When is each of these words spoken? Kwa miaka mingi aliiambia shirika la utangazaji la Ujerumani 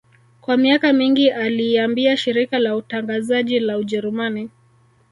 Kwa 0.41 0.57
miaka 0.57 0.93
mingi 0.93 1.31
aliiambia 1.31 2.17
shirika 2.17 2.59
la 2.59 2.75
utangazaji 2.75 3.59
la 3.59 3.77
Ujerumani 3.77 4.49